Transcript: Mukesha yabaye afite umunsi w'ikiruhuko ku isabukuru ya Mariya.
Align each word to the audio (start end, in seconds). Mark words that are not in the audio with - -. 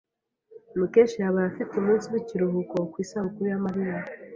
Mukesha 0.77 1.17
yabaye 1.23 1.47
afite 1.51 1.73
umunsi 1.77 2.05
w'ikiruhuko 2.13 2.75
ku 2.91 2.95
isabukuru 3.03 3.47
ya 3.51 3.61
Mariya. 3.65 3.97